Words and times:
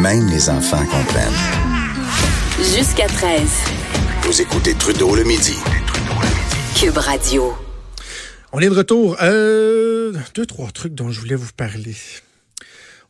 Même 0.00 0.30
les 0.30 0.48
enfants 0.48 0.86
comprennent. 0.86 1.30
Jusqu'à 2.56 3.06
13. 3.06 3.50
Vous 4.22 4.40
écoutez 4.40 4.72
Trudeau 4.72 5.14
le 5.14 5.24
midi. 5.24 5.54
Cube 6.74 6.96
Radio. 6.96 7.52
On 8.52 8.60
est 8.60 8.70
de 8.70 8.74
retour. 8.74 9.18
Euh, 9.20 10.14
deux, 10.34 10.46
trois 10.46 10.70
trucs 10.70 10.94
dont 10.94 11.10
je 11.10 11.20
voulais 11.20 11.34
vous 11.34 11.52
parler. 11.54 11.94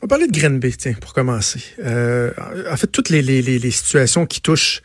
On 0.03 0.07
va 0.07 0.09
parler 0.09 0.27
de 0.27 0.37
Grenby, 0.37 0.77
tiens, 0.77 0.95
pour 1.01 1.13
commencer. 1.13 1.63
Euh, 1.79 2.33
en 2.69 2.77
fait, 2.77 2.89
toutes 2.89 3.11
les, 3.11 3.23
les, 3.23 3.41
les, 3.41 3.71
situations 3.71 4.27
qui 4.27 4.41
touchent 4.41 4.83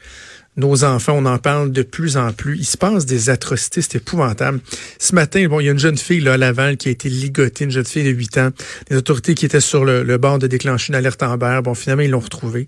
nos 0.58 0.84
enfants, 0.84 1.14
on 1.18 1.26
en 1.26 1.38
parle 1.38 1.72
de 1.72 1.82
plus 1.82 2.18
en 2.18 2.32
plus. 2.32 2.58
Il 2.58 2.66
se 2.66 2.78
passe 2.78 3.06
des 3.06 3.30
atrocités, 3.30 3.82
c'est 3.82 3.96
épouvantable. 3.96 4.60
Ce 5.00 5.14
matin, 5.14 5.46
bon, 5.48 5.60
il 5.60 5.66
y 5.66 5.70
a 5.70 5.72
une 5.72 5.80
jeune 5.80 5.98
fille 5.98 6.22
là, 6.22 6.34
à 6.34 6.38
Laval 6.38 6.78
qui 6.78 6.88
a 6.88 6.92
été 6.92 7.10
ligotée, 7.10 7.66
une 7.66 7.72
jeune 7.72 7.86
fille 7.86 8.06
de 8.06 8.10
8 8.10 8.38
ans. 8.38 8.50
Les 8.90 8.98
autorités 8.98 9.36
qui 9.36 9.46
étaient 9.46 9.60
sur 9.60 9.84
le, 9.84 10.18
bord 10.18 10.40
de 10.40 10.48
déclencher 10.48 10.94
une 10.94 10.96
alerte 10.96 11.22
en 11.24 11.38
Bon, 11.38 11.74
finalement, 11.74 12.04
ils 12.04 12.12
l'ont 12.12 12.20
retrouvée. 12.20 12.68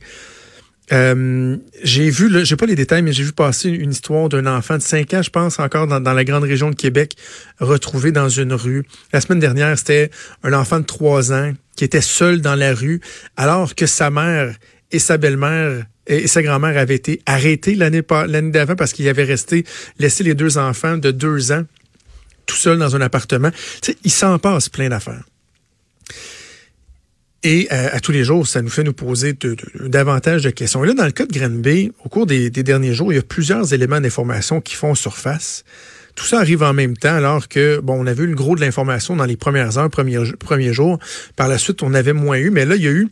Euh, 0.94 1.58
j'ai 1.84 2.10
vu, 2.10 2.46
j'ai 2.46 2.56
pas 2.56 2.66
les 2.66 2.76
détails, 2.76 3.02
mais 3.02 3.12
j'ai 3.12 3.24
vu 3.24 3.34
passer 3.34 3.70
une 3.70 3.92
histoire 3.92 4.30
d'un 4.30 4.46
enfant 4.46 4.78
de 4.78 4.82
5 4.82 5.14
ans, 5.16 5.22
je 5.22 5.30
pense, 5.30 5.60
encore 5.60 5.88
dans, 5.88 6.00
dans, 6.00 6.14
la 6.14 6.24
grande 6.24 6.44
région 6.44 6.70
de 6.70 6.76
Québec, 6.76 7.16
retrouvé 7.60 8.12
dans 8.12 8.30
une 8.30 8.54
rue. 8.54 8.86
La 9.12 9.20
semaine 9.20 9.40
dernière, 9.40 9.78
c'était 9.78 10.12
un 10.44 10.54
enfant 10.54 10.80
de 10.80 10.86
3 10.86 11.34
ans 11.34 11.54
qui 11.76 11.84
était 11.84 12.02
seul 12.02 12.42
dans 12.42 12.56
la 12.56 12.74
rue, 12.74 13.02
alors 13.36 13.76
que 13.76 13.86
sa 13.86 14.10
mère 14.10 14.56
et 14.92 15.00
sa 15.00 15.18
belle-mère 15.18 15.86
et 16.08 16.28
sa 16.28 16.42
grand-mère 16.42 16.78
avaient 16.78 16.96
été 16.96 17.22
arrêtées 17.26 17.76
l'année 17.76 18.02
d'avant 18.02 18.76
parce 18.76 18.94
qu'il 18.94 19.08
avait 19.08 19.24
resté 19.24 19.66
laissé 20.00 20.24
les 20.24 20.34
deux 20.34 20.58
enfants 20.58 20.98
de 20.98 21.12
2 21.12 21.52
ans 21.52 21.64
tout 22.48 22.56
seul 22.56 22.80
dans 22.80 22.96
un 22.96 23.02
appartement. 23.02 23.52
Il 24.04 24.12
s'en 24.12 24.40
passe 24.40 24.70
plein 24.70 24.90
d'affaires. 24.90 25.24
Et 27.44 27.68
euh, 27.72 27.90
à 27.92 28.00
tous 28.00 28.12
les 28.12 28.24
jours, 28.24 28.48
ça 28.48 28.62
nous 28.62 28.70
fait 28.70 28.84
nous 28.84 28.94
poser 28.94 29.38
davantage 29.76 30.44
de 30.44 30.50
questions. 30.50 30.84
Et 30.84 30.88
là, 30.88 30.94
dans 30.94 31.06
le 31.06 31.12
cas 31.12 31.26
de 31.26 31.38
Granby, 31.38 31.92
au 32.04 32.10
cours 32.10 32.26
des, 32.26 32.50
derniers 32.50 32.94
jours, 32.94 33.14
il 33.14 33.18
y 33.18 33.20
a 33.20 33.24
plusieurs 33.24 33.74
éléments 33.74 34.02
d'information 34.02 34.60
qui 34.60 34.74
font 34.74 34.96
surface. 34.96 35.64
Tout 36.18 36.26
ça 36.26 36.40
arrive 36.40 36.64
en 36.64 36.74
même 36.74 36.98
temps, 36.98 37.14
alors 37.14 37.48
que, 37.48 37.80
bon, 37.80 38.04
on 38.04 38.08
avait 38.08 38.24
eu 38.24 38.28
le 38.28 38.34
gros 38.34 38.56
de 38.56 38.62
l'information 38.62 39.16
dans 39.16 39.26
les 39.26 39.38
premières 39.38 39.78
heures, 39.78 39.92
premiers, 39.92 40.18
premiers 40.40 40.74
jours. 40.74 40.98
Par 41.36 41.48
la 41.48 41.60
suite, 41.60 41.84
on 41.84 41.94
avait 41.94 42.12
moins 42.12 42.38
eu. 42.38 42.50
Mais 42.50 42.66
là, 42.66 42.76
il 42.76 42.82
y 42.82 42.88
a 42.88 42.92
eu, 42.92 43.08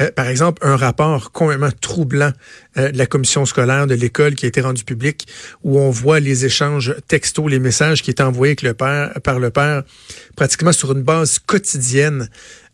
euh, 0.00 0.10
par 0.10 0.26
exemple, 0.26 0.60
un 0.60 0.76
rapport 0.76 1.32
complètement 1.32 1.70
troublant 1.80 2.30
euh, 2.76 2.92
de 2.92 2.98
la 2.98 3.06
commission 3.06 3.46
scolaire 3.46 3.86
de 3.86 3.94
l'école 3.94 4.34
qui 4.34 4.44
a 4.44 4.48
été 4.48 4.60
rendu 4.60 4.84
public, 4.84 5.26
où 5.64 5.78
on 5.78 5.88
voit 5.88 6.20
les 6.20 6.44
échanges 6.44 6.94
textos, 7.08 7.50
les 7.50 7.58
messages 7.58 8.02
qui 8.02 8.10
étaient 8.10 8.22
envoyés 8.22 8.54
le 8.62 8.74
père, 8.74 9.14
par 9.24 9.38
le 9.38 9.48
père, 9.48 9.82
pratiquement 10.36 10.72
sur 10.72 10.92
une 10.92 11.02
base 11.02 11.38
quotidienne 11.38 12.28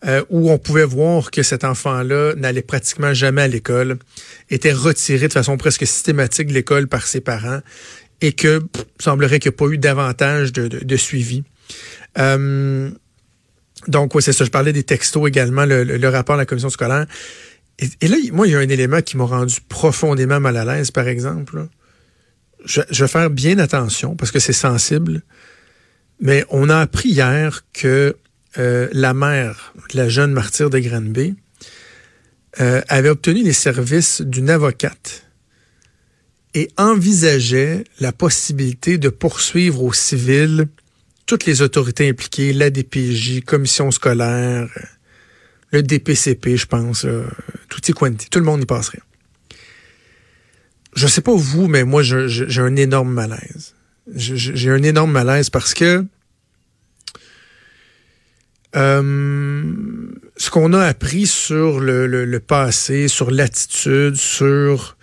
euh, 0.06 0.24
où 0.28 0.50
on 0.50 0.58
pouvait 0.58 0.84
voir 0.84 1.30
que 1.30 1.44
cet 1.44 1.62
enfant-là 1.62 2.34
n'allait 2.34 2.62
pratiquement 2.62 3.14
jamais 3.14 3.42
à 3.42 3.48
l'école, 3.48 3.98
était 4.50 4.72
retiré 4.72 5.28
de 5.28 5.32
façon 5.32 5.56
presque 5.56 5.86
systématique 5.86 6.48
de 6.48 6.52
l'école 6.52 6.88
par 6.88 7.06
ses 7.06 7.20
parents 7.20 7.60
et 8.20 8.32
que 8.32 8.62
semblerait 8.98 9.38
qu'il 9.38 9.50
n'y 9.50 9.54
a 9.54 9.58
pas 9.58 9.66
eu 9.66 9.78
davantage 9.78 10.52
de, 10.52 10.96
suivi. 10.96 11.44
Euh, 12.18 12.90
donc, 13.86 14.14
oui, 14.14 14.22
c'est 14.22 14.32
ça. 14.32 14.44
Je 14.44 14.50
parlais 14.50 14.72
des 14.72 14.82
textos 14.82 15.28
également, 15.28 15.64
le, 15.64 16.08
rapport 16.08 16.36
de 16.36 16.40
la 16.40 16.46
commission 16.46 16.70
scolaire. 16.70 17.06
Et, 18.00 18.08
là, 18.08 18.16
moi, 18.32 18.46
il 18.48 18.52
y 18.52 18.56
a 18.56 18.58
un 18.58 18.68
élément 18.68 19.00
qui 19.02 19.16
m'a 19.16 19.24
rendu 19.24 19.60
profondément 19.68 20.40
mal 20.40 20.56
à 20.56 20.64
l'aise, 20.64 20.90
par 20.90 21.06
exemple. 21.06 21.68
Je, 22.64 22.80
je, 22.90 23.04
vais 23.04 23.08
faire 23.08 23.30
bien 23.30 23.58
attention 23.60 24.16
parce 24.16 24.32
que 24.32 24.40
c'est 24.40 24.52
sensible. 24.52 25.22
Mais 26.20 26.44
on 26.50 26.68
a 26.68 26.78
appris 26.78 27.10
hier 27.10 27.64
que 27.72 28.16
euh, 28.58 28.88
la 28.92 29.14
mère 29.14 29.72
de 29.92 29.96
la 29.96 30.08
jeune 30.08 30.32
martyre 30.32 30.70
de 30.70 30.78
Granby 30.80 31.36
euh, 32.60 32.80
avait 32.88 33.10
obtenu 33.10 33.42
les 33.44 33.52
services 33.52 34.22
d'une 34.22 34.50
avocate 34.50 35.27
et 36.54 36.70
envisageait 36.76 37.84
la 38.00 38.12
possibilité 38.12 38.98
de 38.98 39.08
poursuivre 39.08 39.82
au 39.82 39.92
civil 39.92 40.68
toutes 41.26 41.44
les 41.44 41.60
autorités 41.60 42.08
impliquées, 42.08 42.52
la 42.52 42.70
DPJ, 42.70 43.42
commission 43.44 43.90
scolaire, 43.90 44.66
le 45.72 45.82
DPCP, 45.82 46.56
je 46.56 46.66
pense, 46.66 47.06
tout 47.68 47.80
y 47.86 47.92
tout 47.92 48.38
le 48.38 48.44
monde 48.44 48.62
y 48.62 48.66
passerait. 48.66 49.02
Je 50.94 51.06
sais 51.06 51.20
pas 51.20 51.34
vous, 51.34 51.68
mais 51.68 51.84
moi, 51.84 52.02
j'ai 52.02 52.60
un 52.60 52.76
énorme 52.76 53.12
malaise. 53.12 53.74
J'ai 54.16 54.70
un 54.70 54.82
énorme 54.82 55.12
malaise 55.12 55.50
parce 55.50 55.74
que 55.74 56.04
euh, 58.76 59.72
ce 60.36 60.50
qu'on 60.50 60.72
a 60.72 60.84
appris 60.84 61.26
sur 61.26 61.80
le, 61.80 62.38
passé, 62.38 63.08
sur 63.08 63.30
l'attitude, 63.30 64.16
sur 64.16 64.96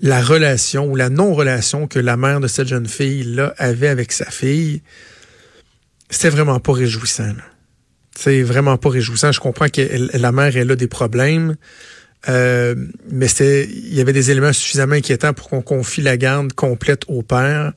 la 0.00 0.22
relation 0.22 0.86
ou 0.86 0.96
la 0.96 1.10
non-relation 1.10 1.86
que 1.86 1.98
la 1.98 2.16
mère 2.16 2.40
de 2.40 2.48
cette 2.48 2.68
jeune 2.68 2.86
fille-là 2.86 3.54
avait 3.58 3.88
avec 3.88 4.12
sa 4.12 4.30
fille, 4.30 4.82
c'était 6.08 6.30
vraiment 6.30 6.58
pas 6.58 6.72
réjouissant. 6.72 7.34
C'est 8.16 8.42
vraiment 8.42 8.76
pas 8.76 8.90
réjouissant. 8.90 9.32
Je 9.32 9.40
comprends 9.40 9.68
que 9.68 9.82
la 10.16 10.32
mère, 10.32 10.56
elle 10.56 10.70
a 10.70 10.76
des 10.76 10.88
problèmes. 10.88 11.56
Euh, 12.28 12.74
mais 13.10 13.28
il 13.28 13.94
y 13.94 14.00
avait 14.00 14.12
des 14.12 14.30
éléments 14.30 14.52
suffisamment 14.52 14.94
inquiétants 14.94 15.32
pour 15.32 15.48
qu'on 15.48 15.62
confie 15.62 16.02
la 16.02 16.16
garde 16.16 16.52
complète 16.52 17.04
au 17.08 17.22
père. 17.22 17.72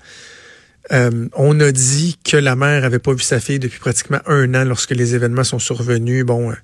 Euh, 0.92 1.30
on 1.34 1.60
a 1.62 1.72
dit 1.72 2.18
que 2.26 2.36
la 2.36 2.58
mère 2.58 2.84
avait 2.84 3.00
pas 3.00 3.14
vu 3.14 3.22
sa 3.22 3.40
fille 3.40 3.60
depuis 3.60 3.80
pratiquement 3.80 4.20
un 4.26 4.54
an 4.54 4.66
lorsque 4.66 4.92
les 4.92 5.16
événements 5.16 5.46
sont 5.46 5.60
survenus. 5.60 6.26
Bon, 6.26 6.52
euh, 6.52 6.56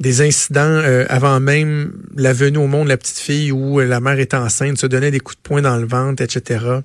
des 0.00 0.20
incidents 0.20 0.60
euh, 0.60 1.06
avant 1.08 1.40
même 1.40 1.92
la 2.14 2.32
venue 2.32 2.58
au 2.58 2.66
monde 2.66 2.84
de 2.84 2.90
la 2.90 2.96
petite 2.96 3.18
fille 3.18 3.52
où 3.52 3.80
la 3.80 4.00
mère 4.00 4.18
est 4.18 4.34
enceinte, 4.34 4.78
se 4.78 4.86
donnait 4.86 5.10
des 5.10 5.20
coups 5.20 5.36
de 5.36 5.42
poing 5.42 5.62
dans 5.62 5.76
le 5.76 5.86
ventre, 5.86 6.22
etc. 6.22 6.80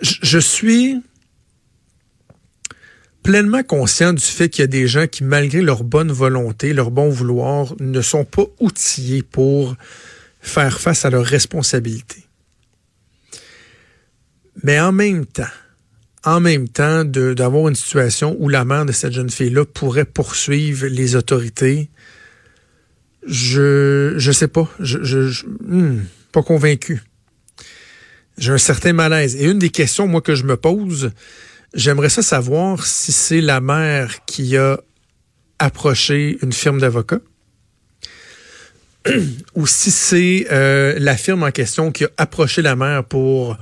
je 0.00 0.38
suis 0.38 1.02
pleinement 3.22 3.62
conscient 3.62 4.12
du 4.12 4.22
fait 4.24 4.48
qu'il 4.48 4.62
y 4.62 4.64
a 4.64 4.68
des 4.68 4.86
gens 4.86 5.06
qui, 5.06 5.24
malgré 5.24 5.60
leur 5.60 5.84
bonne 5.84 6.10
volonté, 6.10 6.72
leur 6.72 6.90
bon 6.90 7.10
vouloir, 7.10 7.74
ne 7.78 8.00
sont 8.00 8.24
pas 8.24 8.44
outillés 8.60 9.22
pour 9.22 9.76
faire 10.40 10.80
face 10.80 11.04
à 11.04 11.10
leurs 11.10 11.26
responsabilités. 11.26 12.24
Mais 14.62 14.80
en 14.80 14.92
même 14.92 15.26
temps, 15.26 15.44
en 16.24 16.40
même 16.40 16.68
temps 16.68 17.04
d'avoir 17.04 17.68
une 17.68 17.74
situation 17.74 18.36
où 18.38 18.48
la 18.48 18.64
mère 18.64 18.84
de 18.84 18.92
cette 18.92 19.12
jeune 19.12 19.30
fille-là 19.30 19.64
pourrait 19.64 20.04
poursuivre 20.04 20.86
les 20.86 21.16
autorités, 21.16 21.88
je 23.26 24.14
je 24.16 24.32
sais 24.32 24.48
pas, 24.48 24.68
je, 24.80 25.02
je, 25.02 25.46
hmm, 25.46 26.04
pas 26.32 26.42
convaincu. 26.42 27.02
J'ai 28.38 28.52
un 28.52 28.58
certain 28.58 28.92
malaise. 28.92 29.36
Et 29.36 29.44
une 29.44 29.58
des 29.58 29.70
questions 29.70 30.06
moi 30.06 30.20
que 30.20 30.34
je 30.34 30.44
me 30.44 30.56
pose, 30.56 31.12
j'aimerais 31.74 32.08
ça 32.08 32.22
savoir 32.22 32.86
si 32.86 33.12
c'est 33.12 33.40
la 33.40 33.60
mère 33.60 34.24
qui 34.24 34.56
a 34.56 34.80
approché 35.58 36.38
une 36.42 36.52
firme 36.52 36.80
d'avocats 36.80 37.20
ou 39.54 39.66
si 39.66 39.90
c'est 39.90 40.46
euh, 40.50 40.96
la 40.98 41.16
firme 41.16 41.42
en 41.42 41.50
question 41.50 41.92
qui 41.92 42.04
a 42.04 42.10
approché 42.16 42.62
la 42.62 42.76
mère 42.76 43.04
pour 43.04 43.56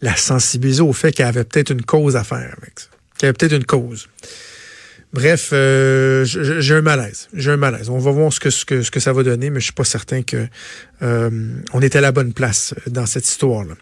la 0.00 0.16
sensibiliser 0.16 0.82
au 0.82 0.92
fait 0.92 1.12
qu'elle 1.12 1.26
avait 1.26 1.44
peut-être 1.44 1.70
une 1.70 1.82
cause 1.82 2.16
à 2.16 2.24
faire 2.24 2.54
avec 2.60 2.80
ça. 2.80 2.88
Qu'elle 3.18 3.28
avait 3.28 3.32
peut-être 3.34 3.54
une 3.54 3.64
cause. 3.64 4.08
Bref, 5.12 5.50
euh, 5.52 6.24
j'ai 6.26 6.74
un 6.74 6.82
malaise. 6.82 7.28
J'ai 7.32 7.52
un 7.52 7.56
malaise. 7.56 7.88
On 7.88 7.98
va 7.98 8.10
voir 8.10 8.32
ce 8.32 8.40
que, 8.40 8.50
ce 8.50 8.64
que, 8.66 8.82
ce 8.82 8.90
que 8.90 9.00
ça 9.00 9.12
va 9.12 9.22
donner, 9.22 9.48
mais 9.48 9.60
je 9.60 9.64
suis 9.64 9.72
pas 9.72 9.84
certain 9.84 10.22
que 10.22 10.46
euh, 11.02 11.30
on 11.72 11.80
est 11.80 11.96
à 11.96 12.02
la 12.02 12.12
bonne 12.12 12.34
place 12.34 12.74
dans 12.86 13.06
cette 13.06 13.26
histoire-là. 13.26 13.74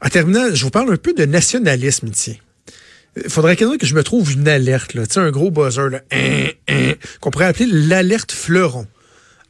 En 0.00 0.08
terminant, 0.08 0.54
je 0.54 0.64
vous 0.64 0.70
parle 0.70 0.90
un 0.92 0.96
peu 0.96 1.12
de 1.12 1.26
nationalisme 1.26 2.08
ici. 2.08 2.40
Il 3.22 3.28
faudrait 3.28 3.56
que 3.56 3.66
je 3.82 3.94
me 3.94 4.02
trouve 4.02 4.32
une 4.32 4.48
alerte, 4.48 4.94
là, 4.94 5.06
tu 5.06 5.18
un 5.18 5.30
gros 5.30 5.50
buzzer, 5.50 5.90
là, 5.90 6.00
hein, 6.10 6.48
hein, 6.68 6.94
qu'on 7.20 7.30
pourrait 7.30 7.44
appeler 7.44 7.66
l'alerte 7.70 8.32
fleuron. 8.32 8.86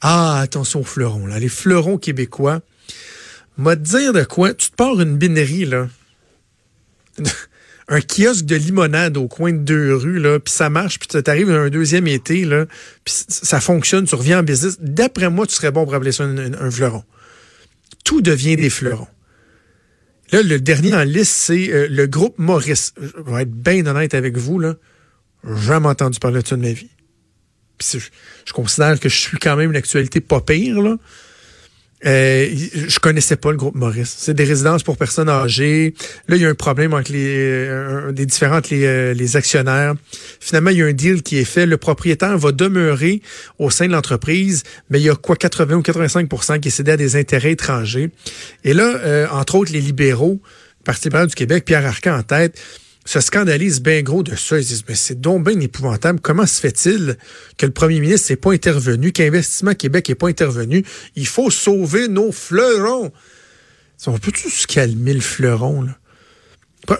Ah, 0.00 0.40
attention 0.40 0.80
aux 0.80 0.84
fleurons, 0.84 1.26
là, 1.26 1.38
les 1.38 1.48
fleurons 1.48 1.98
québécois. 1.98 2.60
M'a 3.58 3.76
dire 3.76 4.12
de 4.12 4.24
quoi, 4.24 4.54
tu 4.54 4.70
te 4.70 4.74
pars 4.74 5.00
une 5.00 5.16
binerie, 5.16 5.66
là. 5.66 5.88
un 7.88 8.00
kiosque 8.00 8.44
de 8.44 8.56
limonade 8.56 9.16
au 9.16 9.28
coin 9.28 9.52
de 9.52 9.58
deux 9.58 9.94
rues, 9.94 10.18
là, 10.18 10.38
puis 10.38 10.52
ça 10.52 10.70
marche, 10.70 10.98
puis 10.98 11.08
tu 11.08 11.30
arrives 11.30 11.50
un 11.50 11.68
deuxième 11.68 12.06
été, 12.06 12.44
là, 12.44 12.66
puis 13.04 13.14
ça 13.28 13.60
fonctionne, 13.60 14.06
tu 14.06 14.14
reviens 14.14 14.40
en 14.40 14.42
business. 14.42 14.78
D'après 14.80 15.30
moi, 15.30 15.46
tu 15.46 15.54
serais 15.54 15.70
bon 15.70 15.84
pour 15.84 15.94
appeler 15.94 16.12
ça 16.12 16.24
un, 16.24 16.70
fleuron. 16.70 17.04
Tout 18.04 18.20
devient 18.20 18.56
des 18.56 18.70
fleurons. 18.70 19.08
Là, 20.32 20.42
le 20.42 20.58
dernier 20.58 20.90
la 20.90 21.04
liste, 21.04 21.32
c'est 21.32 21.70
euh, 21.70 21.86
le 21.90 22.06
groupe 22.06 22.38
Maurice. 22.38 22.94
Je 22.96 23.30
vais 23.30 23.42
être 23.42 23.50
bien 23.50 23.84
honnête 23.86 24.14
avec 24.14 24.38
vous, 24.38 24.58
là. 24.58 24.76
Jamais 25.44 25.88
entendu 25.88 26.18
parler 26.18 26.40
de 26.40 26.46
ça 26.46 26.56
de 26.56 26.62
ma 26.62 26.72
vie. 26.72 26.88
Je, 27.82 27.98
je, 28.46 28.52
considère 28.52 28.98
que 28.98 29.08
je 29.08 29.16
suis 29.16 29.38
quand 29.38 29.56
même 29.56 29.70
une 29.70 29.76
actualité 29.76 30.20
pas 30.20 30.40
pire, 30.40 30.80
là. 30.80 30.96
Euh, 32.04 32.48
je 32.74 32.98
connaissais 32.98 33.36
pas 33.36 33.50
le 33.50 33.56
groupe 33.56 33.74
Maurice. 33.74 34.14
C'est 34.18 34.34
des 34.34 34.44
résidences 34.44 34.82
pour 34.82 34.96
personnes 34.96 35.28
âgées. 35.28 35.94
Là, 36.28 36.36
il 36.36 36.42
y 36.42 36.46
a 36.46 36.48
un 36.48 36.54
problème 36.54 36.94
avec 36.94 37.08
les 37.08 37.26
euh, 37.28 38.12
des 38.12 38.26
différentes 38.26 38.70
les, 38.70 38.84
euh, 38.84 39.14
les, 39.14 39.36
actionnaires. 39.36 39.94
Finalement, 40.40 40.70
il 40.70 40.78
y 40.78 40.82
a 40.82 40.86
un 40.86 40.92
deal 40.92 41.22
qui 41.22 41.38
est 41.38 41.44
fait. 41.44 41.64
Le 41.64 41.76
propriétaire 41.76 42.36
va 42.38 42.50
demeurer 42.52 43.22
au 43.58 43.70
sein 43.70 43.86
de 43.86 43.92
l'entreprise, 43.92 44.64
mais 44.90 45.00
il 45.00 45.04
y 45.04 45.10
a 45.10 45.14
quoi 45.14 45.36
80 45.36 45.76
ou 45.76 45.82
85% 45.82 46.60
qui 46.60 46.68
est 46.68 46.88
à 46.88 46.96
des 46.96 47.16
intérêts 47.16 47.52
étrangers. 47.52 48.10
Et 48.64 48.74
là, 48.74 48.96
euh, 49.04 49.26
entre 49.30 49.54
autres, 49.56 49.72
les 49.72 49.80
libéraux, 49.80 50.40
Parti 50.84 51.08
libéral 51.08 51.28
du 51.28 51.34
Québec, 51.36 51.64
Pierre 51.64 51.86
Arcan 51.86 52.18
en 52.18 52.22
tête, 52.24 52.60
se 53.04 53.20
scandalisent 53.20 53.82
bien 53.82 54.02
gros 54.02 54.22
de 54.22 54.34
ça. 54.36 54.58
Ils 54.58 54.64
disent, 54.64 54.84
mais 54.88 54.94
c'est 54.94 55.20
donc 55.20 55.46
bien 55.48 55.58
épouvantable. 55.60 56.20
Comment 56.20 56.46
se 56.46 56.60
fait-il 56.60 57.16
que 57.58 57.66
le 57.66 57.72
premier 57.72 58.00
ministre 58.00 58.30
n'est 58.30 58.36
pas 58.36 58.52
intervenu, 58.52 59.12
qu'Investissement 59.12 59.74
Québec 59.74 60.08
n'est 60.08 60.14
pas 60.14 60.28
intervenu? 60.28 60.84
Il 61.16 61.26
faut 61.26 61.50
sauver 61.50 62.08
nos 62.08 62.32
fleurons. 62.32 63.12
On 64.06 64.18
peut-tu 64.18 64.50
se 64.50 64.66
calmer 64.66 65.14
le 65.14 65.20
fleuron? 65.20 65.86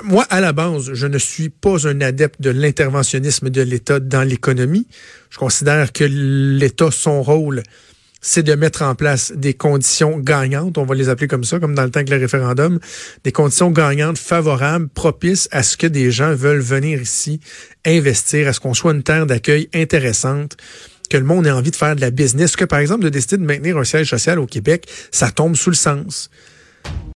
Moi, 0.05 0.25
à 0.31 0.41
la 0.41 0.53
base, 0.53 0.93
je 0.93 1.07
ne 1.09 1.19
suis 1.19 1.49
pas 1.49 1.89
un 1.89 2.01
adepte 2.01 2.41
de 2.41 2.51
l'interventionnisme 2.51 3.51
de 3.51 3.63
l'État 3.63 3.99
dans 3.99 4.23
l'économie. 4.23 4.87
Je 5.31 5.39
considère 5.39 5.93
que 5.93 6.05
l'État, 6.05 6.93
son 6.93 7.23
rôle, 7.23 7.65
c'est 8.23 8.45
de 8.45 8.55
mettre 8.55 8.83
en 8.83 8.95
place 8.95 9.33
des 9.35 9.53
conditions 9.53 10.19
gagnantes, 10.19 10.79
on 10.79 10.85
va 10.85 10.95
les 10.95 11.09
appeler 11.09 11.27
comme 11.27 11.45
ça, 11.45 11.59
comme 11.59 11.75
dans 11.75 11.83
le 11.83 11.91
temps 11.91 12.05
que 12.05 12.11
le 12.11 12.19
référendum, 12.19 12.79
des 13.25 13.33
conditions 13.33 13.71
gagnantes 13.71 14.17
favorables, 14.17 14.89
propices 14.89 15.49
à 15.51 15.65
ce 15.65 15.77
que 15.77 15.89
des 15.89 16.13
gens 16.13 16.33
veulent 16.35 16.61
venir 16.61 17.03
ici 17.03 17.41
investir, 17.85 18.47
à 18.49 18.53
ce 18.53 18.61
qu'on 18.61 18.75
soit 18.75 18.93
une 18.93 19.03
terre 19.03 19.27
d'accueil 19.27 19.69
intéressante, 19.75 20.57
que 21.11 21.17
le 21.17 21.25
monde 21.25 21.47
ait 21.47 21.51
envie 21.51 21.73
de 21.73 21.77
faire 21.77 21.97
de 21.97 22.01
la 22.01 22.11
business, 22.11 22.55
que 22.55 22.65
par 22.65 22.79
exemple 22.79 23.03
de 23.03 23.09
décider 23.09 23.39
de 23.39 23.45
maintenir 23.45 23.77
un 23.77 23.85
siège 23.85 24.09
social 24.09 24.39
au 24.39 24.47
Québec, 24.47 24.87
ça 25.11 25.31
tombe 25.31 25.57
sous 25.57 25.71
le 25.71 25.77
sens. 25.77 26.31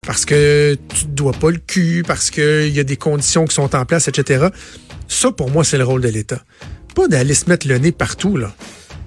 Parce 0.04 0.24
que 0.24 0.76
tu 0.94 1.06
ne 1.06 1.12
dois 1.12 1.32
pas 1.32 1.50
le 1.50 1.58
cul, 1.58 2.02
parce 2.06 2.30
qu'il 2.30 2.68
y 2.68 2.80
a 2.80 2.84
des 2.84 2.96
conditions 2.96 3.44
qui 3.44 3.54
sont 3.54 3.74
en 3.74 3.84
place, 3.84 4.08
etc. 4.08 4.48
Ça, 5.08 5.30
pour 5.30 5.50
moi, 5.50 5.64
c'est 5.64 5.78
le 5.78 5.84
rôle 5.84 6.00
de 6.00 6.08
l'État. 6.08 6.42
Pas 6.94 7.08
d'aller 7.08 7.34
se 7.34 7.48
mettre 7.48 7.66
le 7.68 7.78
nez 7.78 7.92
partout, 7.92 8.36
là. 8.36 8.54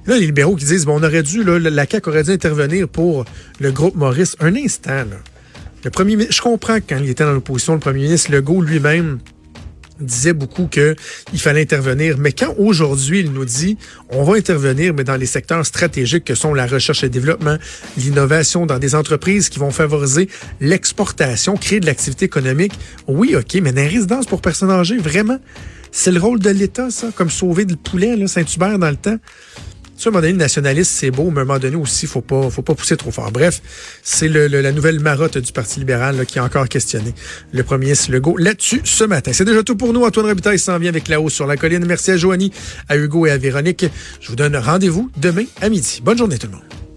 Là, 0.09 0.17
les 0.17 0.25
libéraux 0.25 0.55
qui 0.55 0.65
disent, 0.65 0.85
bon, 0.85 0.99
on 0.99 1.03
aurait 1.03 1.21
dû, 1.21 1.43
la 1.43 1.85
CAQ 1.85 2.09
aurait 2.09 2.23
dû 2.23 2.31
intervenir 2.31 2.87
pour 2.87 3.25
le 3.59 3.71
groupe 3.71 3.93
Maurice. 3.95 4.35
Un 4.39 4.55
instant, 4.55 4.89
là. 4.89 5.17
Le 5.83 5.91
premier 5.91 6.17
je 6.31 6.41
comprends 6.41 6.79
que 6.79 6.85
quand 6.89 6.97
il 6.97 7.11
était 7.11 7.23
dans 7.23 7.31
l'opposition, 7.31 7.75
le 7.75 7.79
premier 7.79 8.01
ministre 8.01 8.31
Legault 8.31 8.63
lui-même 8.63 9.19
disait 9.99 10.33
beaucoup 10.33 10.65
qu'il 10.65 10.95
fallait 11.39 11.61
intervenir. 11.61 12.17
Mais 12.17 12.31
quand 12.31 12.55
aujourd'hui 12.57 13.19
il 13.19 13.31
nous 13.31 13.45
dit 13.45 13.77
on 14.09 14.23
va 14.23 14.35
intervenir, 14.35 14.95
mais 14.95 15.03
dans 15.03 15.15
les 15.15 15.27
secteurs 15.27 15.63
stratégiques 15.63 16.25
que 16.25 16.33
sont 16.35 16.55
la 16.55 16.65
recherche 16.65 17.03
et 17.03 17.09
développement, 17.09 17.57
l'innovation, 17.95 18.65
dans 18.65 18.79
des 18.79 18.95
entreprises 18.95 19.47
qui 19.47 19.59
vont 19.59 19.71
favoriser 19.71 20.27
l'exportation, 20.59 21.55
créer 21.55 21.79
de 21.79 21.85
l'activité 21.85 22.25
économique, 22.25 22.73
oui, 23.07 23.35
OK, 23.35 23.53
mais 23.61 23.71
dans 23.71 23.81
les 23.81 23.87
résidences 23.87 24.25
pour 24.25 24.41
personnes 24.41 24.71
âgées, 24.71 24.97
vraiment, 24.97 25.39
c'est 25.91 26.11
le 26.11 26.19
rôle 26.19 26.39
de 26.39 26.49
l'État, 26.49 26.89
ça, 26.89 27.11
comme 27.15 27.29
sauver 27.29 27.65
le 27.65 27.75
poulet, 27.75 28.27
Saint-Hubert 28.27 28.79
dans 28.79 28.89
le 28.89 28.97
temps? 28.97 29.17
Sur 29.99 30.11
un 30.11 30.11
moment 30.13 30.21
donné, 30.21 30.37
nationaliste, 30.37 30.93
c'est 30.93 31.11
beau, 31.11 31.29
mais 31.29 31.39
à 31.39 31.41
un 31.41 31.45
moment 31.45 31.59
donné 31.59 31.75
aussi, 31.75 32.07
faut 32.07 32.21
pas, 32.21 32.49
faut 32.49 32.61
pas 32.61 32.73
pousser 32.73 32.95
trop 32.95 33.11
fort. 33.11 33.33
Bref, 33.33 33.61
c'est 34.01 34.29
la 34.29 34.71
nouvelle 34.71 35.01
marotte 35.01 35.37
du 35.37 35.51
Parti 35.51 35.81
libéral 35.81 36.25
qui 36.25 36.39
a 36.39 36.43
encore 36.45 36.69
questionné 36.69 37.13
le 37.51 37.63
premier 37.63 37.87
ministre 37.87 38.09
Legault 38.13 38.37
là-dessus 38.37 38.79
ce 38.85 39.03
matin. 39.03 39.33
C'est 39.33 39.43
déjà 39.43 39.61
tout 39.61 39.75
pour 39.75 39.91
nous. 39.91 40.05
Antoine 40.05 40.27
Robitaille 40.27 40.57
s'en 40.57 40.79
vient 40.79 40.87
avec 40.87 41.09
la 41.09 41.19
hausse 41.19 41.33
sur 41.33 41.47
la 41.47 41.57
colline. 41.57 41.83
Merci 41.85 42.11
à 42.11 42.17
Joanie, 42.17 42.53
à 42.87 42.95
Hugo 42.95 43.25
et 43.25 43.31
à 43.31 43.37
Véronique. 43.37 43.87
Je 44.21 44.29
vous 44.29 44.37
donne 44.37 44.55
rendez-vous 44.55 45.11
demain 45.17 45.43
à 45.59 45.67
midi. 45.67 45.99
Bonne 46.01 46.17
journée 46.17 46.37
tout 46.37 46.47
le 46.47 46.53
monde. 46.53 46.88